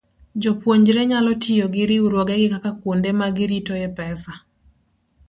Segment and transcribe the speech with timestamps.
[0.41, 4.33] Jopuonjre nyalo tiyo gi riwruogegi kaka kuonde ma giritoe pesa.